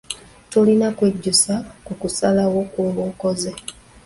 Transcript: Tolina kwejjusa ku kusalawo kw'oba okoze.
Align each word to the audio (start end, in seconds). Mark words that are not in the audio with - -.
Tolina 0.51 0.87
kwejjusa 0.97 1.53
ku 1.85 1.93
kusalawo 2.01 2.59
kw'oba 2.71 3.01
okoze. 3.11 3.51